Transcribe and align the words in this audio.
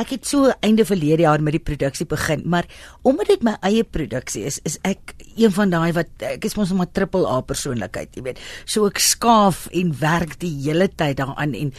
ek 0.00 0.14
het 0.16 0.28
so 0.28 0.48
einde 0.64 0.86
verlede 0.88 1.26
jaar 1.26 1.42
met 1.44 1.54
die 1.56 1.62
produksie 1.62 2.06
begin, 2.08 2.42
maar 2.48 2.66
omdat 3.06 3.32
dit 3.34 3.44
my 3.46 3.56
eie 3.66 3.84
produksie 3.84 4.46
is, 4.48 4.60
is 4.64 4.78
ek 4.86 5.14
een 5.36 5.52
van 5.52 5.72
daai 5.72 5.92
wat 5.96 6.24
ek 6.24 6.44
is 6.48 6.56
mos 6.56 6.72
'n 6.72 6.86
triple 6.92 7.28
A 7.28 7.40
persoonlikheid, 7.40 8.16
jy 8.16 8.22
weet. 8.22 8.40
So 8.64 8.86
ek 8.86 8.98
skaaf 8.98 9.68
en 9.72 9.92
werk 10.00 10.38
die 10.40 10.54
hele 10.64 10.88
tyd 10.88 11.18
daaraan 11.20 11.54
en 11.54 11.72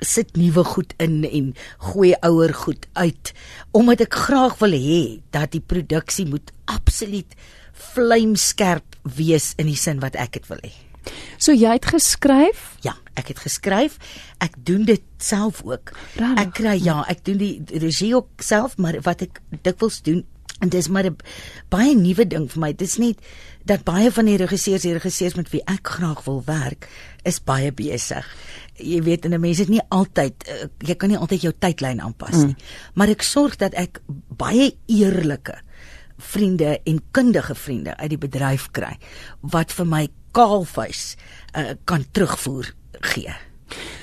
sit 0.00 0.36
nuwe 0.36 0.64
goed 0.64 0.92
in 0.98 1.24
en 1.24 1.54
gooi 1.78 2.14
ouer 2.22 2.52
goed 2.52 2.86
uit 2.94 3.32
omdat 3.72 4.00
ek 4.00 4.14
graag 4.14 4.58
wil 4.60 4.72
hê 4.72 5.22
dat 5.30 5.52
die 5.52 5.64
produksie 5.64 6.26
moet 6.26 6.52
absoluut 6.66 7.34
vlamskerp 7.72 8.96
wees 9.02 9.54
in 9.56 9.66
die 9.66 9.76
sin 9.76 10.00
wat 10.00 10.14
ek 10.16 10.32
dit 10.32 10.48
wil 10.48 10.60
hê. 10.62 10.91
So 11.38 11.52
jy 11.52 11.72
het 11.76 11.86
geskryf? 11.86 12.76
Ja, 12.86 12.96
ek 13.14 13.32
het 13.34 13.42
geskryf. 13.44 13.98
Ek 14.38 14.54
doen 14.56 14.84
dit 14.88 15.02
self 15.18 15.62
ook. 15.64 15.94
Rarig. 16.16 16.38
Ek 16.46 16.52
kry 16.58 16.76
ja, 16.82 17.02
ek 17.10 17.24
doen 17.24 17.40
die 17.40 17.62
regie 17.82 18.14
ook 18.16 18.42
self, 18.42 18.76
maar 18.76 19.00
wat 19.06 19.22
ek 19.22 19.42
dikwels 19.62 20.02
doen 20.02 20.24
en 20.62 20.70
dis 20.70 20.88
maar 20.88 21.06
'n 21.10 21.16
baie 21.68 21.94
nuwe 21.94 22.26
ding 22.26 22.50
vir 22.50 22.60
my. 22.60 22.72
Dis 22.72 22.96
nie 22.98 23.16
dat 23.64 23.84
baie 23.84 24.10
van 24.10 24.24
die 24.24 24.36
regisseurs, 24.36 24.82
die 24.82 24.92
regisseurs 24.92 25.34
met 25.34 25.50
wie 25.50 25.62
ek 25.66 25.88
graag 25.88 26.24
wil 26.24 26.42
werk, 26.46 26.88
is 27.22 27.42
baie 27.42 27.72
besig. 27.72 28.26
Jy 28.74 29.02
weet, 29.02 29.24
en 29.24 29.34
'n 29.34 29.40
mens 29.40 29.58
het 29.58 29.68
nie 29.68 29.82
altyd 29.88 30.34
uh, 30.48 30.68
jy 30.78 30.94
kan 30.94 31.08
nie 31.08 31.18
altyd 31.18 31.40
jou 31.42 31.52
tydlyn 31.58 32.00
aanpas 32.00 32.34
nie. 32.34 32.56
Mm. 32.56 32.64
Maar 32.94 33.08
ek 33.08 33.22
sorg 33.22 33.56
dat 33.56 33.74
ek 33.74 34.00
baie 34.36 34.74
eerlike 34.86 35.60
vriende 36.18 36.80
en 36.84 37.02
kundige 37.10 37.54
vriende 37.54 37.96
uit 37.96 38.10
die 38.10 38.18
bedryf 38.18 38.70
kry 38.70 38.96
wat 39.40 39.72
vir 39.72 39.86
my 39.86 40.08
kaalvuis 40.32 41.16
uh, 41.56 41.74
kan 41.84 42.04
terugvoer 42.12 42.74
gee. 43.12 43.32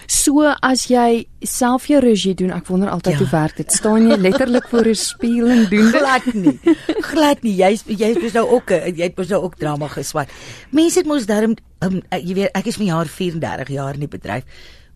So 0.10 0.42
as 0.66 0.88
jy 0.90 1.28
self 1.46 1.86
jou 1.92 2.00
regie 2.02 2.34
doen, 2.34 2.50
ek 2.56 2.66
wonder 2.72 2.90
altyd 2.90 3.14
ja. 3.14 3.20
hoe 3.22 3.30
werk 3.30 3.60
dit? 3.60 3.74
Staan 3.74 4.08
jy 4.10 4.18
letterlik 4.18 4.66
voor 4.72 4.90
'n 4.90 4.98
spieël 4.98 5.50
en 5.54 5.62
doen 5.70 5.92
dit? 5.92 6.02
Glad 6.02 6.26
nie. 6.34 6.60
Glad 7.12 7.44
nie. 7.46 7.54
Jy 7.54 7.78
jy 7.86 8.10
is 8.18 8.34
nou 8.34 8.48
ook 8.50 8.74
jy 8.74 9.06
het 9.06 9.18
mos 9.18 9.30
nou 9.30 9.44
ook 9.44 9.60
drama 9.62 9.88
geswat. 9.88 10.34
Mense 10.72 11.00
het 11.00 11.08
mos 11.08 11.30
daarom 11.30 11.54
um, 11.86 12.02
jy 12.10 12.34
weet 12.34 12.58
ek 12.58 12.66
is 12.66 12.82
van 12.82 12.86
jaar 12.86 13.08
34 13.08 13.70
jaar 13.70 13.94
in 13.94 14.08
die 14.08 14.10
bedryf. 14.10 14.44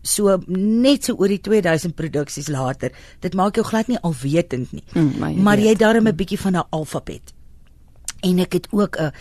So 0.02 0.42
net 0.46 1.04
so 1.04 1.14
oor 1.14 1.28
die 1.28 1.40
2000 1.40 1.94
produksies 1.94 2.50
later, 2.50 2.90
dit 3.20 3.34
maak 3.34 3.54
jou 3.54 3.64
glad 3.64 3.86
nie 3.88 3.98
alwetend 4.02 4.72
nie. 4.72 4.84
Mm, 4.92 5.14
maar 5.18 5.30
jy, 5.30 5.38
maar 5.38 5.58
jy 5.58 5.68
het 5.68 5.78
daarom 5.78 6.08
'n 6.08 6.16
bietjie 6.16 6.40
van 6.40 6.56
'n 6.56 6.66
alfabet 6.70 7.33
en 8.24 8.40
ek 8.44 8.56
het 8.58 8.68
ook 8.72 8.96
'n 9.00 9.12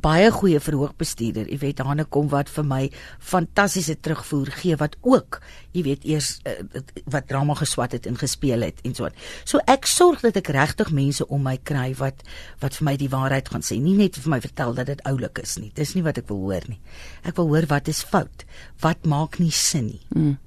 baie 0.00 0.30
goeie 0.30 0.60
verhoogbestuurder, 0.60 1.48
jy 1.48 1.58
weet 1.58 1.78
Hanne 1.78 2.04
kom 2.04 2.28
wat 2.28 2.48
vir 2.48 2.64
my 2.64 2.90
fantastiese 3.18 4.00
terugvoer 4.00 4.50
gee 4.50 4.76
wat 4.76 4.96
ook, 5.00 5.40
jy 5.72 5.82
weet 5.82 6.04
eers 6.04 6.40
uh, 6.44 6.80
wat 7.04 7.28
drama 7.28 7.54
geswat 7.54 7.92
het 7.92 8.06
en 8.06 8.16
gespeel 8.16 8.60
het 8.60 8.80
en 8.84 8.94
so 8.94 9.04
aan. 9.04 9.16
So 9.44 9.58
ek 9.66 9.86
sorg 9.86 10.20
dat 10.20 10.36
ek 10.36 10.48
regtig 10.48 10.90
mense 10.90 11.26
om 11.28 11.42
my 11.42 11.58
kry 11.62 11.94
wat 11.98 12.22
wat 12.60 12.74
vir 12.74 12.84
my 12.84 12.96
die 12.96 13.10
waarheid 13.10 13.48
gaan 13.48 13.62
sê, 13.62 13.78
nie 13.80 13.96
net 13.96 14.16
vir 14.16 14.30
my 14.30 14.40
vertel 14.40 14.74
dat 14.74 14.86
dit 14.86 15.02
oulik 15.04 15.38
is 15.38 15.56
nie. 15.56 15.70
Dis 15.74 15.94
nie 15.94 16.02
wat 16.02 16.18
ek 16.18 16.28
wil 16.28 16.38
hoor 16.48 16.64
nie. 16.68 16.80
Ek 17.24 17.36
wil 17.36 17.48
hoor 17.48 17.66
wat 17.66 17.88
is 17.88 18.02
fout, 18.02 18.44
wat 18.80 19.06
maak 19.06 19.38
nie 19.38 19.50
sin 19.50 19.86
nie. 19.86 20.00
Mm. 20.14 20.38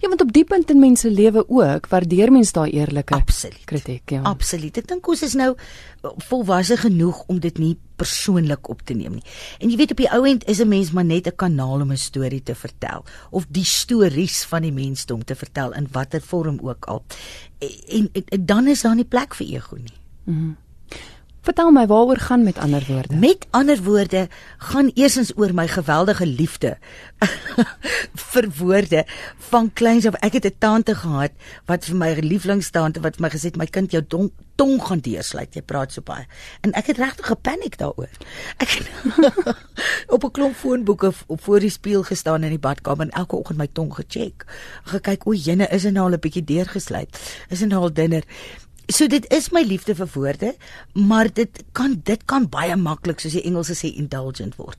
Ja, 0.00 0.08
want 0.08 0.20
op 0.20 0.32
die 0.32 0.44
punt 0.44 0.70
in 0.70 0.78
mense 0.78 1.10
lewe 1.10 1.44
ook 1.48 1.88
waardeer 1.88 2.32
mense 2.32 2.52
daai 2.52 2.70
eerlike 2.70 3.22
kritiek, 3.64 4.10
ja. 4.10 4.22
Absoluut. 4.22 4.76
Ek 4.78 4.88
dink 4.88 5.08
ons 5.08 5.22
is 5.22 5.34
nou 5.34 5.54
volwasse 6.28 6.76
genoeg 6.76 7.22
om 7.32 7.40
dit 7.40 7.58
nie 7.58 7.74
persoonlik 7.96 8.68
op 8.68 8.82
te 8.84 8.94
neem 8.94 9.18
nie. 9.18 9.24
En 9.58 9.70
jy 9.70 9.78
weet 9.78 9.94
op 9.94 10.02
die 10.02 10.10
ou 10.10 10.24
end 10.28 10.44
is 10.50 10.60
'n 10.60 10.68
mens 10.68 10.92
maar 10.92 11.04
net 11.04 11.26
'n 11.26 11.36
kanaal 11.36 11.80
om 11.80 11.92
'n 11.92 11.96
storie 11.96 12.42
te 12.42 12.54
vertel 12.54 13.04
of 13.30 13.46
die 13.48 13.64
stories 13.64 14.44
van 14.44 14.62
die 14.62 14.72
mensdom 14.72 15.24
te 15.24 15.34
vertel 15.34 15.72
in 15.72 15.88
watter 15.92 16.20
vorm 16.20 16.58
ook 16.62 16.84
al. 16.84 17.02
En, 17.88 18.08
en, 18.12 18.24
en 18.28 18.46
dan 18.46 18.66
is 18.66 18.82
daar 18.82 18.94
nie 18.94 19.04
plek 19.04 19.34
vir 19.34 19.46
ego 19.46 19.76
nie. 19.76 19.98
Mhm. 20.24 20.38
Mm 20.38 20.56
Vertel 21.44 21.70
my 21.76 21.86
waaroor 21.86 22.16
gaan 22.16 22.42
met 22.42 22.58
ander 22.58 22.84
woorde? 22.88 23.14
Met 23.14 23.46
ander 23.50 23.82
woorde 23.82 24.28
gaan 24.58 24.90
eersins 24.94 25.32
oor 25.36 25.52
my 25.54 25.66
geweldige 25.68 26.26
liefde 26.26 26.78
vir 28.32 28.48
woorde 28.56 29.02
van 29.50 29.68
kleins 29.72 30.06
af. 30.08 30.16
Ek 30.24 30.32
het 30.32 30.46
'n 30.48 30.56
tante 30.58 30.94
gehad 30.94 31.36
wat 31.68 31.84
vir 31.84 31.96
my 31.96 32.10
lieflingstante 32.20 33.00
wat 33.00 33.20
vir 33.20 33.26
my 33.26 33.30
gesê 33.30 33.52
het 33.52 33.60
my 33.60 33.66
kind 33.66 33.92
jou 33.92 34.02
dong, 34.08 34.32
tong 34.56 34.80
gaan 34.80 35.04
deursluit. 35.04 35.54
Jy 35.54 35.62
praat 35.62 35.92
so 35.92 36.00
baie. 36.00 36.24
En 36.60 36.72
ek 36.72 36.86
het 36.86 36.98
regtig 36.98 37.26
gepaniek 37.26 37.76
daaroor. 37.76 38.08
Ek 38.56 38.80
op 40.14 40.24
'n 40.24 40.30
klomp 40.30 40.56
foonboeke 40.56 41.12
voor 41.28 41.60
die 41.60 41.70
spieël 41.70 42.02
gestaan 42.02 42.42
in 42.42 42.56
die 42.56 42.58
badkamer 42.58 43.06
en 43.06 43.12
elke 43.20 43.36
oggend 43.36 43.58
my 43.58 43.68
tong 43.72 43.92
gecheck. 43.94 44.44
Gekyk, 44.84 45.26
o, 45.26 45.32
jene 45.32 45.68
is 45.68 45.84
en 45.84 45.92
nou 45.92 46.06
al 46.06 46.16
'n 46.16 46.24
bietjie 46.24 46.44
deurgesluit. 46.44 47.12
Is 47.48 47.60
en 47.60 47.68
nou 47.68 47.82
al 47.82 47.92
dinner. 47.92 48.24
So 48.92 49.06
dit 49.08 49.24
is 49.32 49.48
my 49.54 49.62
liefde 49.64 49.94
vir 49.96 50.08
woorde, 50.12 50.50
maar 50.92 51.30
dit 51.32 51.62
kan 51.72 51.96
dit 52.04 52.24
kan 52.28 52.48
baie 52.52 52.76
maklik 52.76 53.22
soos 53.22 53.36
die 53.36 53.44
Engelse 53.48 53.76
sê 53.78 53.90
indulgent 53.96 54.58
word. 54.60 54.78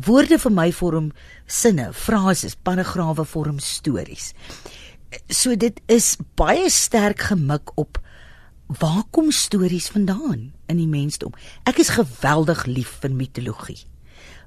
Woorde 0.00 0.38
vir 0.40 0.54
my 0.56 0.70
vorm 0.72 1.10
sinne, 1.46 1.90
frases, 1.92 2.56
paragrawe 2.56 3.26
vorm 3.28 3.60
stories. 3.60 4.32
So 5.28 5.56
dit 5.56 5.80
is 5.92 6.16
baie 6.40 6.70
sterk 6.72 7.28
gemik 7.28 7.74
op 7.76 8.00
waar 8.80 9.04
kom 9.12 9.28
stories 9.36 9.90
vandaan 9.92 10.52
in 10.72 10.78
die 10.80 10.88
mensdom. 10.88 11.34
Ek 11.68 11.82
is 11.82 11.92
geweldig 11.92 12.64
lief 12.66 12.96
vir 13.02 13.12
mitologie. 13.12 13.82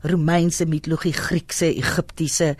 Romeinse 0.05 0.65
mitologie, 0.69 1.13
Griekse, 1.13 1.67
Egiptiese, 1.73 2.53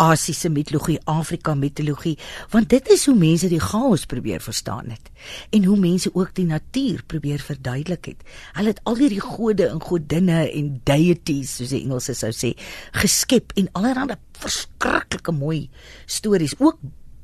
Asiëse 0.00 0.50
mitologie, 0.52 0.98
Afrika 1.08 1.54
mitologie, 1.54 2.16
want 2.52 2.68
dit 2.72 2.90
is 2.92 3.06
hoe 3.08 3.16
mense 3.16 3.48
die 3.48 3.60
chaos 3.62 4.06
probeer 4.10 4.42
verstaan 4.44 4.92
het 4.92 5.10
en 5.56 5.64
hoe 5.64 5.78
mense 5.80 6.12
ook 6.14 6.34
die 6.36 6.46
natuur 6.48 7.02
probeer 7.06 7.42
verduidelik 7.44 8.12
het. 8.12 8.24
Hulle 8.56 8.74
het 8.74 8.80
al 8.88 9.00
hierdie 9.00 9.22
gode 9.24 9.68
en 9.68 9.82
godinne 9.82 10.42
en 10.48 10.70
deities, 10.88 11.56
soos 11.58 11.74
die 11.74 11.82
Engelse 11.84 12.16
sou 12.18 12.32
sê, 12.36 12.54
geskep 13.00 13.54
en 13.60 13.68
allerlei 13.78 14.18
verskriklike 14.40 15.34
mooi 15.36 15.68
stories, 16.08 16.56
ook 16.58 16.80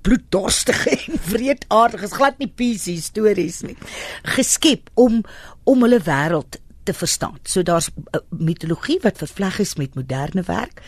bloeddorstige 0.06 0.92
en 1.06 1.18
wreedaardige, 1.30 2.12
glad 2.14 2.38
nie 2.38 2.50
PC 2.52 2.96
stories 3.02 3.62
nie, 3.66 3.76
geskep 4.36 4.92
om 4.94 5.22
om 5.66 5.82
hulle 5.82 5.98
wêreld 6.06 6.60
te 6.86 6.94
verstaan. 6.94 7.38
So 7.42 7.62
daar's 7.62 7.90
uh, 7.90 8.20
mitologie 8.30 8.98
wat 9.02 9.18
vervleg 9.18 9.58
is 9.64 9.74
met 9.76 9.94
moderne 9.98 10.42
werk, 10.46 10.82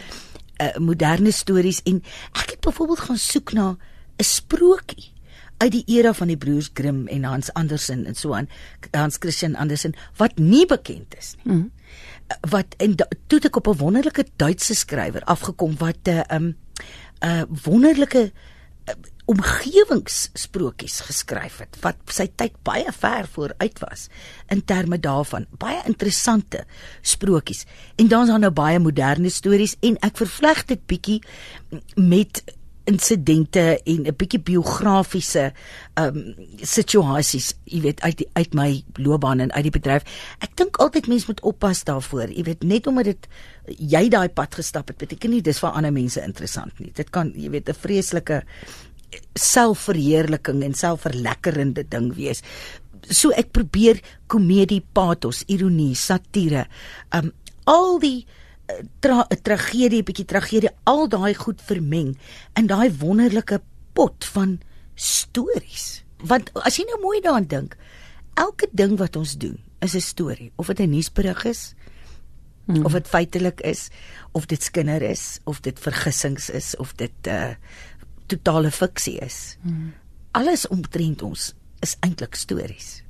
uh, 0.62 0.76
moderne 0.82 1.32
stories 1.34 1.82
en 1.82 2.02
ek 2.32 2.56
het 2.56 2.66
byvoorbeeld 2.66 3.06
gaan 3.10 3.22
soek 3.22 3.52
na 3.52 3.76
'n 4.18 4.24
sprokie 4.24 5.12
uit 5.58 5.72
die 5.72 5.84
era 5.86 6.12
van 6.14 6.30
die 6.30 6.38
broers 6.38 6.70
Grimm 6.74 7.06
en 7.06 7.24
Hans 7.24 7.52
Andersen 7.52 8.06
en 8.06 8.14
so 8.14 8.34
aan 8.34 8.48
Hans 8.90 9.16
Christian 9.18 9.56
Andersen 9.56 9.94
wat 10.16 10.38
nie 10.38 10.66
bekend 10.66 11.16
is 11.18 11.34
nie. 11.42 11.54
Mm. 11.54 11.70
Wat 12.50 12.74
en 12.76 12.94
toe 13.26 13.40
ek 13.40 13.56
op 13.56 13.66
'n 13.66 13.78
wonderlike 13.78 14.26
Duitse 14.36 14.74
skrywer 14.74 15.24
afgekom 15.24 15.76
wat 15.78 15.98
'n 16.04 16.10
uh, 16.10 16.22
'n 16.28 16.34
um, 16.34 16.56
uh, 17.24 17.42
wonderlike 17.64 18.18
uh, 18.18 18.30
omgewingssprokies 19.28 21.02
geskryf 21.04 21.58
het 21.60 21.76
wat 21.82 21.98
sy 22.12 22.28
tyd 22.40 22.54
baie 22.64 22.88
ver 22.96 23.28
vooruit 23.28 23.82
was 23.84 24.06
in 24.48 24.62
terme 24.64 24.96
daarvan. 25.04 25.44
Baie 25.60 25.82
interessante 25.90 26.64
sprokies. 27.02 27.66
En 28.00 28.08
dan's 28.08 28.32
daar 28.32 28.40
nou 28.40 28.52
baie 28.52 28.80
moderne 28.80 29.28
stories 29.32 29.76
en 29.84 30.00
ek 30.06 30.16
vervleg 30.22 30.64
dit 30.72 30.86
bietjie 30.88 31.18
met 31.94 32.40
insidente 32.88 33.80
en 33.84 34.06
'n 34.06 34.16
bietjie 34.16 34.40
biografiese 34.40 35.52
ehm 35.94 36.16
um, 36.16 36.34
situasies, 36.62 37.54
jy 37.64 37.80
weet 37.80 38.00
uit 38.00 38.18
die, 38.18 38.28
uit 38.32 38.54
my 38.54 38.82
loopbaan 38.96 39.40
en 39.40 39.52
uit 39.52 39.62
die 39.68 39.76
bedryf. 39.76 40.02
Ek 40.40 40.56
dink 40.56 40.76
altyd 40.76 41.08
mense 41.08 41.26
moet 41.28 41.40
oppas 41.40 41.84
daarvoor. 41.84 42.32
Jy 42.32 42.44
weet 42.44 42.62
net 42.64 42.86
omdat 42.86 43.04
dit 43.04 43.28
jy 43.78 44.08
daai 44.08 44.28
pad 44.28 44.54
gestap 44.54 44.88
het, 44.88 44.98
beteken 44.98 45.30
nie 45.30 45.42
dis 45.42 45.58
vir 45.58 45.70
ander 45.70 45.92
mense 45.92 46.22
interessant 46.22 46.78
nie. 46.78 46.92
Dit 46.94 47.10
kan 47.10 47.32
jy 47.36 47.50
weet 47.50 47.68
'n 47.68 47.74
vreeslike 47.74 48.42
selfverheerliking 49.34 50.62
en 50.62 50.74
selfverlekkerende 50.74 51.84
ding 51.88 52.14
wees. 52.14 52.42
So 53.08 53.30
ek 53.30 53.52
probeer 53.52 54.00
komedie, 54.26 54.82
pathos, 54.92 55.44
ironie, 55.46 55.94
satire, 55.94 56.66
um 57.12 57.32
al 57.64 57.98
die 57.98 58.26
tra 59.00 59.26
tragedie, 59.42 60.02
bietjie 60.02 60.26
tragedie, 60.28 60.72
al 60.84 61.08
daai 61.08 61.34
goed 61.34 61.62
vermeng 61.64 62.14
in 62.58 62.68
daai 62.70 62.90
wonderlike 63.00 63.60
pot 63.96 64.24
van 64.34 64.58
stories. 64.94 66.02
Want 66.26 66.50
as 66.66 66.78
jy 66.78 66.86
nou 66.88 67.00
mooi 67.02 67.20
daaraan 67.22 67.48
dink, 67.48 67.76
elke 68.38 68.68
ding 68.72 68.96
wat 68.98 69.16
ons 69.16 69.36
doen 69.38 69.58
is 69.80 69.94
'n 69.94 70.00
storie, 70.00 70.52
of 70.56 70.66
dit 70.66 70.80
'n 70.80 70.90
nuusberig 70.90 71.44
is, 71.44 71.74
hmm. 72.66 72.84
of 72.84 72.92
dit 72.92 73.08
feitelik 73.08 73.60
is, 73.60 73.88
of 74.32 74.46
dit 74.46 74.62
skinder 74.62 75.02
is, 75.02 75.38
of 75.44 75.60
dit 75.60 75.78
vergissings 75.78 76.50
is, 76.50 76.76
of 76.76 76.94
dit 76.94 77.26
uh 77.26 77.54
totale 78.26 78.70
fiksie 78.70 79.18
is. 79.18 79.56
Hmm. 79.62 79.94
Alles 80.32 80.68
omtrent 80.68 81.22
ons 81.22 81.54
is 81.80 81.96
eintlik 82.00 82.34
stories. 82.34 83.02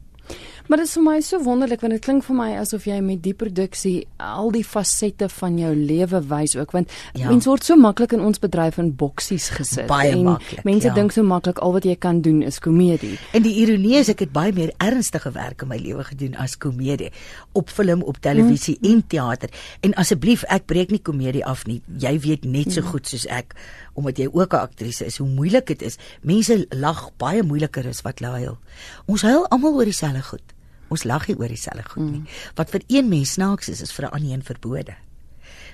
Maar 0.68 0.82
dit 0.82 0.86
is 0.86 0.96
vir 0.98 1.04
my 1.04 1.20
so 1.24 1.40
wonderlik 1.40 1.80
want 1.80 1.94
dit 1.96 2.02
klink 2.04 2.24
vir 2.26 2.36
my 2.36 2.48
asof 2.60 2.84
jy 2.84 2.98
met 3.00 3.22
die 3.24 3.32
produksie 3.32 4.02
al 4.20 4.50
die 4.52 4.64
fasette 4.68 5.30
van 5.32 5.56
jou 5.56 5.70
lewe 5.72 6.18
wys 6.28 6.56
ook 6.58 6.74
want 6.76 6.92
ja. 7.16 7.30
mense 7.30 7.48
word 7.48 7.64
so 7.64 7.76
maklik 7.80 8.12
in 8.12 8.20
ons 8.20 8.42
bedryf 8.42 8.76
in 8.82 8.90
boksies 9.00 9.46
gesit 9.56 9.88
baie 9.88 10.10
en 10.12 10.26
maklik, 10.26 10.60
mense 10.68 10.90
ja. 10.90 10.92
dink 10.98 11.14
so 11.16 11.24
maklik 11.24 11.62
al 11.64 11.72
wat 11.78 11.88
jy 11.88 11.94
kan 11.96 12.20
doen 12.20 12.42
is 12.44 12.60
komedie. 12.60 13.14
En 13.32 13.46
die 13.46 13.54
ironie 13.62 13.96
is 14.02 14.10
ek 14.12 14.26
het 14.26 14.34
baie 14.34 14.52
meer 14.52 14.74
ernstige 14.84 15.32
werk 15.38 15.64
in 15.64 15.72
my 15.72 15.78
lewe 15.80 16.04
gedoen 16.10 16.36
as 16.36 16.58
komedie 16.60 17.08
op 17.56 17.72
film, 17.72 18.04
op 18.04 18.20
televisie 18.20 18.76
mm. 18.76 18.90
en 18.90 19.00
teater. 19.08 19.56
En 19.80 19.96
asseblief 19.96 20.44
ek 20.52 20.68
breek 20.68 20.92
nie 20.92 21.00
komedie 21.00 21.46
af 21.48 21.64
nie. 21.70 21.80
Jy 21.96 22.12
weet 22.28 22.44
net 22.44 22.74
so 22.76 22.84
mm. 22.84 22.92
goed 22.92 23.08
soos 23.08 23.24
ek 23.32 23.56
omdat 23.98 24.20
jy 24.20 24.28
ook 24.28 24.52
'n 24.52 24.68
aktrise 24.68 25.08
is 25.08 25.16
hoe 25.16 25.28
moeilik 25.28 25.66
dit 25.66 25.82
is. 25.82 25.96
Mense 26.20 26.66
lag 26.70 27.08
baie 27.16 27.42
moeiliker 27.42 27.88
as 27.88 28.04
wat 28.04 28.20
huil. 28.20 28.58
Ons 29.06 29.22
huil 29.22 29.48
almal 29.48 29.74
oor 29.74 29.88
dieselfde 29.88 30.22
goed. 30.22 30.57
Ons 30.88 31.04
lag 31.04 31.26
nie 31.28 31.36
oor 31.38 31.48
dieselfde 31.48 31.84
goed 31.88 32.10
nie. 32.10 32.24
Mm. 32.24 32.40
Wat 32.54 32.70
vir 32.70 32.82
een 32.86 33.08
mens 33.08 33.32
snaaks 33.36 33.68
is, 33.68 33.82
is 33.84 33.92
vir 33.92 34.06
'n 34.06 34.12
ander 34.12 34.32
een 34.32 34.42
verbode. 34.42 34.94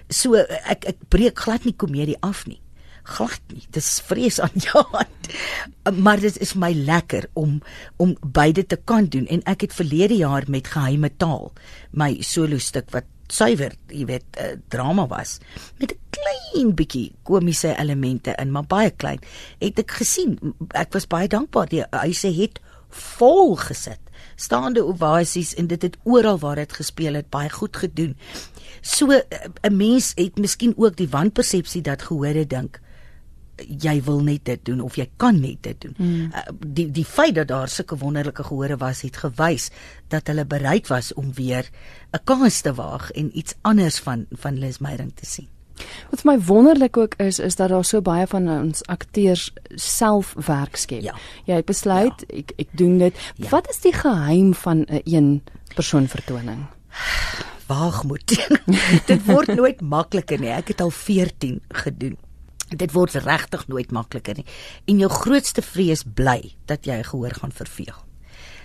So 0.08 0.34
ek 0.34 0.84
ek 0.84 1.08
breek 1.08 1.38
glad 1.38 1.64
nie 1.64 1.76
komedie 1.76 2.16
af 2.20 2.46
nie. 2.46 2.60
Glad 3.02 3.40
nie. 3.52 3.62
Dis 3.70 4.00
vrees 4.00 4.40
aan 4.40 4.56
jou 4.66 4.84
hand. 4.90 5.28
Maar 5.98 6.20
dit 6.20 6.38
is 6.38 6.54
my 6.54 6.72
lekker 6.72 7.28
om 7.32 7.62
om 7.96 8.16
beide 8.20 8.66
te 8.66 8.76
kan 8.84 9.06
doen 9.06 9.26
en 9.26 9.42
ek 9.44 9.60
het 9.60 9.72
verlede 9.72 10.16
jaar 10.16 10.44
met 10.48 10.66
geheime 10.66 11.10
taal 11.16 11.52
my 11.90 12.16
solo 12.20 12.58
stuk 12.58 12.90
wat 12.90 13.04
suiwer, 13.32 13.72
jy 13.88 14.04
weet, 14.08 14.26
uh, 14.40 14.54
drama 14.68 15.06
was 15.08 15.38
met 15.80 15.92
'n 15.92 16.00
klein 16.10 16.74
bietjie 16.74 17.12
komiese 17.22 17.74
elemente 17.76 18.34
in, 18.38 18.50
maar 18.50 18.66
baie 18.66 18.90
klein. 18.90 19.20
Het 19.58 19.78
ek 19.78 19.90
gesien, 19.90 20.38
ek 20.74 20.92
was 20.92 21.06
baie 21.06 21.28
dankbaar 21.28 21.68
die 21.68 21.84
huise 21.90 22.28
het 22.28 22.60
vol 22.90 23.56
gesit. 23.56 24.03
Staande 24.36 24.84
ovasies 24.84 25.54
en 25.54 25.66
dit 25.66 25.82
het 25.82 25.96
oral 26.02 26.38
waar 26.38 26.56
dit 26.56 26.72
gespeel 26.72 27.14
het 27.14 27.30
baie 27.30 27.50
goed 27.50 27.76
gedoen. 27.76 28.16
So 28.80 29.10
eh, 29.10 29.48
'n 29.62 29.76
mens 29.76 30.12
het 30.14 30.38
miskien 30.38 30.74
ook 30.76 30.96
die 30.96 31.08
wanpersepsie 31.08 31.82
dat 31.82 32.02
gehore 32.02 32.46
dink 32.46 32.80
jy 33.62 34.02
wil 34.02 34.20
net 34.24 34.44
dit 34.44 34.64
doen 34.66 34.80
of 34.80 34.96
jy 34.98 35.06
kan 35.20 35.40
net 35.40 35.62
dit 35.62 35.80
doen. 35.80 35.94
Mm. 35.96 36.32
Die 36.74 36.90
die 36.94 37.04
feit 37.04 37.34
dat 37.34 37.48
daar 37.48 37.68
sulke 37.68 37.98
wonderlike 38.00 38.44
gehore 38.44 38.76
was 38.76 39.02
het 39.06 39.16
gewys 39.22 39.70
dat 40.08 40.26
hulle 40.26 40.44
bereid 40.44 40.88
was 40.88 41.12
om 41.14 41.32
weer 41.34 41.70
'n 42.12 42.24
kans 42.24 42.60
te 42.60 42.74
waag 42.74 43.10
en 43.10 43.30
iets 43.38 43.54
anders 43.62 43.98
van 43.98 44.26
van 44.30 44.58
Liz 44.58 44.78
Meyering 44.78 45.12
te 45.14 45.26
sien. 45.26 45.48
Wat 46.14 46.22
vir 46.22 46.30
my 46.30 46.44
wonderlik 46.46 46.96
ook 46.96 47.14
is 47.18 47.40
is 47.42 47.56
dat 47.58 47.72
daar 47.72 47.84
so 47.84 47.98
baie 48.00 48.26
van 48.30 48.46
ons 48.48 48.84
akteurs 48.86 49.48
self 49.74 50.34
werk 50.46 50.76
skep. 50.78 51.02
Ja. 51.02 51.14
Jy 51.44 51.56
het 51.58 51.66
besluit 51.66 52.22
ja. 52.28 52.36
ek 52.38 52.52
ek 52.62 52.68
doen 52.78 53.00
dit. 53.02 53.18
Ja. 53.34 53.48
Wat 53.50 53.66
is 53.72 53.82
die 53.82 53.92
geheim 53.92 54.52
van 54.54 54.86
'n 54.86 55.02
een 55.04 55.42
persoon 55.74 56.06
vertoning? 56.06 56.66
Waagmoed. 57.66 58.46
dit 59.10 59.26
word 59.26 59.54
nooit 59.58 59.80
makliker 59.80 60.38
nie. 60.38 60.54
Ek 60.54 60.68
het 60.68 60.80
al 60.80 60.90
14 60.90 61.60
gedoen. 61.68 62.16
Dit 62.70 62.92
word 62.92 63.14
regtig 63.14 63.66
nooit 63.66 63.90
makliker 63.90 64.34
nie. 64.36 64.46
En 64.86 64.98
jou 64.98 65.10
grootste 65.10 65.62
vrees 65.62 66.04
bly 66.14 66.54
dat 66.64 66.86
jy 66.86 67.02
gehoor 67.02 67.34
gaan 67.34 67.52
verveel. 67.52 67.98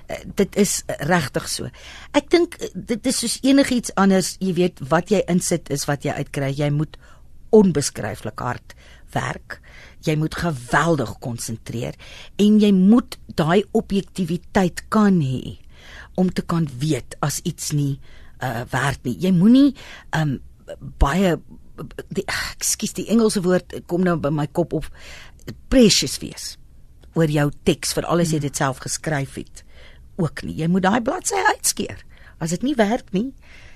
Uh, 0.09 0.15
dit 0.35 0.55
is 0.55 0.83
regtig 0.85 1.49
so. 1.49 1.65
Ek 2.11 2.29
dink 2.29 2.53
eh, 2.61 2.69
dit 2.73 3.05
is 3.05 3.17
soos 3.17 3.39
enigiets 3.41 3.95
anders, 3.95 4.35
jy 4.39 4.53
weet 4.53 4.79
wat 4.89 5.09
jy 5.09 5.25
insit 5.25 5.69
is 5.69 5.85
wat 5.85 6.03
jy 6.03 6.11
uitkry. 6.11 6.53
Jy 6.53 6.69
moet 6.69 6.97
onbeskryflik 7.55 8.39
hard 8.39 8.75
werk. 9.13 9.59
Jy 10.05 10.15
moet 10.19 10.35
geweldig 10.35 11.15
konsentreer 11.23 11.97
en 12.39 12.59
jy 12.61 12.71
moet 12.75 13.17
daai 13.39 13.63
objektiviteit 13.71 14.85
kan 14.93 15.21
hê 15.23 15.57
om 16.19 16.31
te 16.31 16.43
kan 16.43 16.67
weet 16.79 17.17
as 17.25 17.39
iets 17.47 17.71
nie 17.75 17.99
uh 18.43 18.63
werk 18.71 19.03
nie. 19.03 19.17
Jy 19.19 19.33
moenie 19.35 19.73
um 20.15 20.37
baie 21.01 21.37
die 22.13 22.25
ekskuus 22.27 22.95
die 22.97 23.07
Engelse 23.11 23.41
woord 23.43 23.75
kom 23.87 24.03
nou 24.05 24.17
by 24.19 24.31
my 24.33 24.47
kop 24.51 24.75
op 24.75 24.89
precious 25.71 26.19
wees 26.23 26.53
oor 27.17 27.31
jou 27.31 27.47
teks 27.67 27.95
vir 27.97 28.07
alles 28.11 28.33
jy 28.33 28.41
dit 28.43 28.55
self 28.55 28.81
geskryf 28.83 29.37
het 29.39 29.63
ook 30.19 30.43
nie 30.45 30.57
jy 30.59 30.67
moet 30.71 30.85
daai 30.85 31.01
bladsy 31.05 31.39
uitskeer 31.53 32.03
as 32.43 32.53
dit 32.55 32.67
nie 32.67 32.75
werk 32.79 33.11
nie 33.15 33.29
eh, 33.31 33.68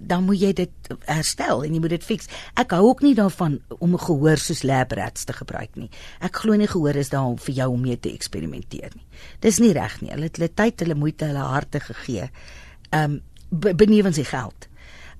dan 0.00 0.24
moet 0.24 0.40
jy 0.40 0.52
dit 0.52 0.90
herstel 1.06 1.64
en 1.64 1.74
jy 1.74 1.80
moet 1.80 1.94
dit 1.96 2.04
fix 2.04 2.30
ek 2.58 2.72
hou 2.76 2.88
ook 2.88 3.02
nie 3.06 3.14
daarvan 3.14 3.60
om 3.78 3.94
'n 3.94 4.04
gehoor 4.06 4.36
soos 4.36 4.62
labrats 4.62 5.24
te 5.24 5.32
gebruik 5.32 5.76
nie 5.76 5.90
ek 6.20 6.36
glo 6.36 6.54
nie 6.54 6.66
gehoor 6.66 6.96
is 6.96 7.10
daar 7.10 7.36
vir 7.36 7.54
jou 7.54 7.70
om 7.72 7.80
mee 7.80 7.96
te 7.96 8.12
eksperimenteer 8.12 8.90
nie 8.94 9.06
dis 9.40 9.58
nie 9.58 9.72
reg 9.72 10.00
nie 10.02 10.10
hulle 10.10 10.26
het 10.30 10.36
hulle 10.36 10.54
tyd 10.54 10.80
hulle 10.80 10.94
moeite 10.94 11.24
hulle 11.24 11.44
harte 11.54 11.80
gegee 11.80 12.30
um 12.92 13.20
benewens 13.50 14.16
die 14.16 14.28
geld 14.28 14.68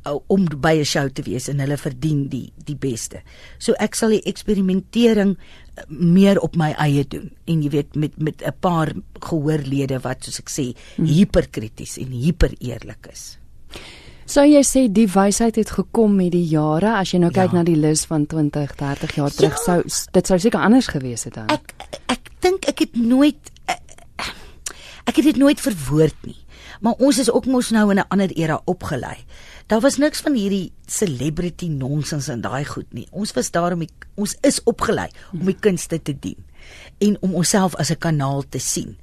uh, 0.07 0.17
om 0.27 0.47
by 0.61 0.79
'n 0.79 0.85
show 0.85 1.09
te 1.11 1.23
wees 1.23 1.49
en 1.49 1.61
hulle 1.61 1.77
verdien 1.77 2.29
die 2.29 2.53
die 2.65 2.77
beste. 2.77 3.23
So 3.59 3.75
ek 3.79 3.95
sal 3.95 4.11
die 4.11 4.23
eksperimentering 4.23 5.37
uh, 5.37 5.85
meer 5.89 6.41
op 6.41 6.57
my 6.57 6.73
eie 6.79 7.05
doen 7.05 7.31
en 7.47 7.63
jy 7.63 7.71
weet 7.71 7.97
met 7.97 8.19
met 8.19 8.43
'n 8.43 8.57
paar 8.61 8.93
gehoorlede 9.21 10.01
wat 10.01 10.25
soos 10.25 10.39
ek 10.39 10.51
sê 10.51 10.67
hmm. 10.97 11.07
hiperkrities 11.07 11.99
en 11.99 12.13
hipereerlik 12.13 13.09
is. 13.13 13.39
So 14.29 14.45
jy 14.45 14.61
sê 14.67 14.83
die 14.93 15.07
wysheid 15.09 15.57
het 15.57 15.71
gekom 15.73 16.19
met 16.19 16.35
die 16.35 16.45
jare 16.51 16.99
as 16.99 17.15
jy 17.15 17.21
nou 17.23 17.31
kyk 17.33 17.55
ja. 17.55 17.59
na 17.59 17.63
die 17.65 17.79
lys 17.81 18.03
van 18.11 18.27
20, 18.29 18.75
30 18.77 19.15
jaar 19.17 19.33
terug 19.33 19.55
ja. 19.57 19.63
sou 19.65 19.79
dit 20.13 20.29
sou 20.29 20.37
seker 20.37 20.61
anders 20.61 20.91
gewees 20.93 21.25
het 21.25 21.39
dan. 21.39 21.49
Ek 21.49 21.73
ek 22.13 22.29
dink 22.45 22.69
ek 22.69 22.85
het 22.85 22.99
nooit 23.01 23.53
ek 25.09 25.17
het 25.17 25.25
dit 25.31 25.41
nooit 25.41 25.61
verwoord 25.65 26.29
nie. 26.29 26.37
Maar 26.85 27.01
ons 27.03 27.19
is 27.19 27.31
ook 27.33 27.49
mos 27.49 27.73
nou 27.73 27.89
in 27.91 27.99
'n 27.99 28.09
ander 28.13 28.31
era 28.37 28.61
opgelei. 28.65 29.17
Daar 29.67 29.81
was 29.81 29.97
niks 29.97 30.21
van 30.21 30.35
hierdie 30.35 30.73
celebrity 30.87 31.69
nonsens 31.69 32.29
in 32.29 32.41
daai 32.41 32.65
goed 32.65 32.93
nie. 32.93 33.09
Ons 33.11 33.33
was 33.33 33.51
daarom 33.51 33.87
ons 34.15 34.37
is 34.41 34.61
opgelei 34.65 35.09
om 35.33 35.45
die 35.45 35.57
kunste 35.61 36.03
te 36.03 36.13
dien 36.19 36.45
en 36.99 37.17
om 37.21 37.35
onsself 37.35 37.75
as 37.77 37.91
'n 37.91 37.99
kanaal 37.99 38.45
te 38.49 38.59
sien. 38.59 38.97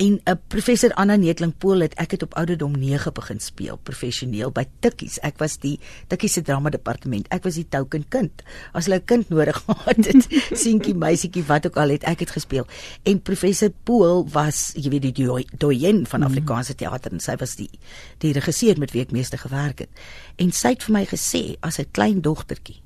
En 0.00 0.12
'n 0.12 0.20
uh, 0.24 0.34
professor 0.48 0.92
Anna 0.94 1.16
Netling 1.16 1.52
Pool 1.58 1.80
het 1.84 1.94
ek 1.94 2.10
het 2.10 2.22
op 2.22 2.34
ouderdom 2.34 2.72
9 2.78 3.12
begin 3.12 3.40
speel 3.40 3.76
professioneel 3.82 4.50
by 4.50 4.64
Tikkies. 4.80 5.18
Ek 5.20 5.36
was 5.38 5.58
die 5.60 5.76
Tikkies 6.08 6.32
se 6.32 6.42
drama 6.42 6.70
departement. 6.70 7.28
Ek 7.28 7.44
was 7.44 7.54
die 7.54 7.66
token 7.68 8.08
kind. 8.08 8.42
As 8.72 8.88
hulle 8.88 8.96
'n 8.96 9.04
kind 9.04 9.28
nodig 9.28 9.60
gehad 9.66 10.04
het, 10.08 10.26
seentjie, 10.56 10.94
meisietjie, 10.94 11.44
wat 11.44 11.66
ook 11.66 11.76
al 11.76 11.88
het 11.88 12.04
ek 12.08 12.20
het 12.20 12.30
gespeel. 12.30 12.66
En 13.02 13.20
professor 13.20 13.70
Pool 13.84 14.24
was, 14.32 14.72
jy 14.74 14.88
weet 14.88 15.02
die 15.02 15.46
doyen 15.58 16.06
van 16.06 16.20
mhm. 16.20 16.28
Afrikaanse 16.30 16.74
teater 16.74 17.12
en 17.12 17.20
sy 17.20 17.36
was 17.36 17.56
die 17.56 17.70
die 18.18 18.32
regisseur 18.32 18.78
met 18.78 18.92
wie 18.92 19.02
ek 19.02 19.12
meeste 19.12 19.36
gewerk 19.36 19.78
het. 19.78 19.90
En 20.36 20.52
sy 20.52 20.68
het 20.68 20.82
vir 20.82 20.92
my 20.92 21.04
gesê 21.04 21.56
as 21.60 21.78
'n 21.78 21.92
klein 21.92 22.20
dogtertjie 22.20 22.80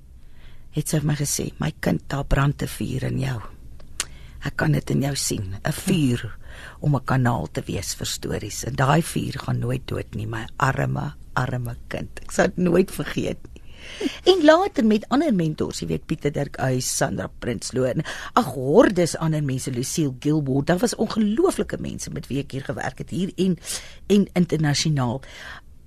het 0.75 0.89
sy 0.89 0.99
vir 0.99 1.07
my 1.07 1.15
gesê, 1.15 1.53
"My 1.61 1.73
kind, 1.81 2.03
daar 2.09 2.25
brand 2.25 2.63
'n 2.63 2.67
vuur 2.67 3.05
in 3.05 3.19
jou." 3.19 3.41
Ek 4.45 4.57
kan 4.57 4.73
dit 4.73 4.91
in 4.91 5.01
jou 5.01 5.15
sien, 5.15 5.55
'n 5.65 5.73
vuur 5.73 6.37
om 6.81 6.97
'n 6.97 7.05
kanaal 7.05 7.49
te 7.53 7.63
wees 7.67 7.95
vir 7.95 8.07
stories. 8.07 8.65
En 8.65 8.75
daai 8.75 9.03
vuur 9.03 9.39
gaan 9.39 9.59
nooit 9.59 9.89
dood 9.89 10.15
nie, 10.15 10.27
my 10.27 10.47
arme, 10.57 11.15
arme 11.35 11.77
kind. 11.89 12.21
Ek 12.23 12.31
sal 12.31 12.47
dit 12.47 12.57
nooit 12.57 12.91
vergeet 12.91 13.39
nie. 13.43 13.63
En 14.25 14.45
later 14.45 14.87
met 14.87 15.05
ander 15.09 15.35
mentors, 15.35 15.81
jy 15.81 15.87
weet 15.87 16.07
Pieter 16.07 16.33
Dirk 16.33 16.57
Uys, 16.63 16.89
Sandra 16.97 17.29
Prinsloo 17.39 17.85
en 17.85 18.03
ag 18.33 18.47
hordes 18.55 19.17
ander 19.17 19.45
mense, 19.45 19.71
Lucille 19.71 20.15
Gilbert, 20.21 20.67
daar 20.67 20.79
was 20.79 20.97
ongelooflike 20.97 21.79
mense 21.81 22.11
met 22.11 22.27
wie 22.31 22.41
ek 22.43 22.57
hier 22.57 22.65
gewerk 22.65 22.99
het 22.99 23.11
hier 23.11 23.33
en 23.37 23.59
en 24.07 24.27
internasionaal. 24.35 25.23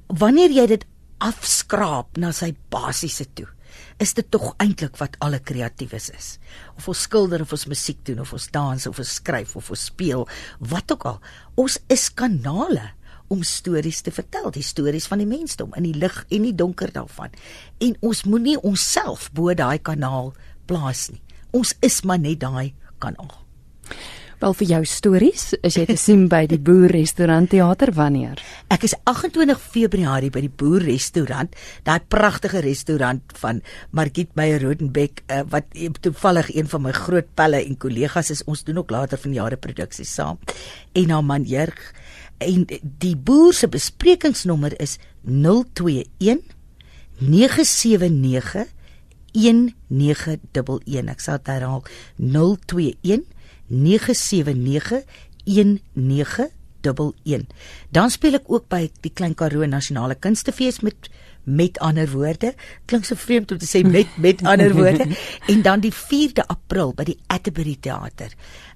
Wanneer 0.08 0.52
jy 0.52 0.68
dit 0.68 0.86
afskraap 1.18 2.18
na 2.18 2.32
sy 2.32 2.54
basiese 2.70 3.26
toe 3.34 3.48
is 4.04 4.14
dit 4.18 4.28
tog 4.32 4.54
eintlik 4.64 4.98
wat 5.02 5.18
alle 5.24 5.40
kreatiewes 5.40 6.10
is. 6.14 6.28
Of 6.78 6.88
ons 6.92 7.02
skilder 7.08 7.42
of 7.42 7.54
ons 7.56 7.68
musiek 7.72 8.04
doen 8.06 8.22
of 8.24 8.34
ons 8.34 8.50
dans 8.52 8.88
of 8.88 9.00
ons 9.00 9.16
skryf 9.20 9.56
of 9.56 9.72
ons 9.74 9.88
speel, 9.92 10.28
wat 10.60 10.92
ook 10.92 11.08
al. 11.10 11.20
Ons 11.56 11.80
is 11.94 12.10
kanale 12.14 12.92
om 13.28 13.44
stories 13.44 14.02
te 14.02 14.12
vertel, 14.12 14.52
die 14.56 14.64
stories 14.64 15.08
van 15.12 15.24
die 15.24 15.30
mensdom 15.30 15.74
in 15.76 15.88
die 15.90 15.96
lig 15.98 16.22
en 16.32 16.48
die 16.48 16.56
donker 16.56 16.94
daarvan. 16.96 17.34
En 17.84 17.98
ons 18.02 18.24
moenie 18.28 18.58
onsself 18.62 19.30
bo 19.36 19.54
daai 19.54 19.80
kanaal 19.80 20.34
plaas 20.68 21.10
nie. 21.12 21.22
Ons 21.56 21.76
is 21.84 22.02
maar 22.04 22.22
net 22.22 22.40
daai 22.44 22.74
kanaal. 23.04 23.47
Wel 24.38 24.54
vir 24.54 24.68
jou 24.70 24.80
stories 24.86 25.44
is 25.66 25.80
jy 25.80 25.88
te 25.90 25.96
sien 25.98 26.28
by 26.30 26.44
die 26.46 26.60
Boer 26.62 26.92
Restaurant 26.94 27.50
Theater 27.50 27.90
wanneer? 27.98 28.38
Ek 28.70 28.84
is 28.86 28.94
28 29.10 29.58
Februarie 29.58 30.30
by 30.30 30.44
die 30.44 30.52
Boer 30.54 30.84
Restaurant, 30.86 31.56
daai 31.88 32.06
pragtige 32.06 32.62
restaurant 32.62 33.34
van 33.42 33.64
Margit 33.98 34.36
Meyer 34.38 34.62
Rodenbeck 34.62 35.24
uh, 35.26 35.42
wat 35.50 35.74
toevallig 36.06 36.52
een 36.54 36.70
van 36.70 36.84
my 36.86 36.94
groot 36.94 37.32
pelle 37.34 37.64
en 37.64 37.80
kollegas 37.82 38.30
is. 38.36 38.44
Ons 38.46 38.62
doen 38.68 38.78
ook 38.84 38.94
later 38.94 39.18
van 39.18 39.34
jare 39.34 39.58
produksies 39.58 40.12
saam. 40.14 40.38
En 40.94 41.10
haar 41.16 41.26
man 41.26 41.48
Jurg 41.50 41.90
en 42.38 42.68
die 43.02 43.16
Boer 43.18 43.58
se 43.58 43.66
besprekingsnommer 43.74 44.78
is 44.78 45.00
021 45.26 46.46
979 47.26 48.70
1911 49.34 51.10
ek 51.10 51.26
sal 51.26 51.42
dit 51.42 51.50
herhaal 51.56 51.82
021 52.22 53.26
09791911 53.68 56.56
0891. 56.82 57.48
Dan 57.90 58.12
speel 58.14 58.38
ek 58.40 58.52
ook 58.52 58.68
by 58.72 58.88
die 59.04 59.14
Klein 59.14 59.36
Karoo 59.38 59.66
Nasionale 59.66 60.16
Kunstefees 60.16 60.82
met 60.86 61.10
met 61.48 61.80
ander 61.80 62.10
woorde. 62.12 62.52
Klink 62.92 63.06
so 63.08 63.16
vreemd 63.16 63.52
om 63.52 63.58
te 63.58 63.68
sê 63.68 63.80
met 63.88 64.18
met 64.20 64.44
ander 64.44 64.74
woorde. 64.76 65.08
en 65.52 65.62
dan 65.64 65.80
die 65.80 65.94
4de 65.96 66.44
April 66.48 66.92
by 66.94 67.06
die 67.08 67.20
Atterbury 67.32 67.78
Theater. 67.80 68.34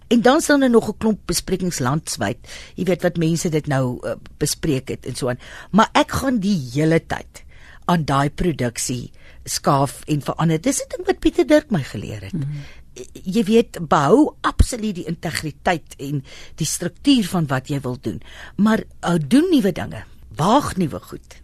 En 0.08 0.24
dan 0.24 0.42
staan 0.42 0.60
daar 0.60 0.70
nog 0.70 0.88
'n 0.88 0.98
klomp 0.98 1.20
besprekings 1.26 1.80
landwyd. 1.80 2.38
Jy 2.76 2.84
weet 2.84 3.02
wat 3.02 3.18
mense 3.18 3.50
dit 3.50 3.68
nou 3.68 4.00
uh, 4.08 4.16
bespreek 4.38 4.88
het 4.88 5.06
en 5.06 5.16
so 5.16 5.30
aan. 5.30 5.40
Maar 5.72 5.90
ek 5.94 6.12
gaan 6.12 6.40
die 6.40 6.70
hele 6.74 7.06
tyd 7.06 7.44
aan 7.86 8.06
daai 8.06 8.30
produksie 8.30 9.12
skaaf 9.44 10.04
en 10.06 10.22
verander. 10.22 10.62
Dis 10.62 10.80
'n 10.80 10.96
ding 10.96 11.08
wat 11.08 11.20
Pieter 11.20 11.48
Dirk 11.48 11.72
my 11.72 11.84
geleer 11.84 12.22
het. 12.22 12.34
Mm 12.34 12.42
-hmm. 12.42 12.64
Jy 13.14 13.44
weet 13.48 13.80
behou 13.90 14.34
absoluut 14.48 14.96
die 14.96 15.08
integriteit 15.10 15.96
en 16.00 16.24
die 16.60 16.68
struktuur 16.68 17.28
van 17.32 17.48
wat 17.52 17.70
jy 17.72 17.82
wil 17.84 17.98
doen. 18.02 18.22
Maar 18.56 18.84
ou 19.08 19.18
doen 19.18 19.50
nuwe 19.52 19.72
dinge. 19.72 20.04
Waag 20.36 20.76
nuwe 20.78 21.00
goed. 21.00 21.40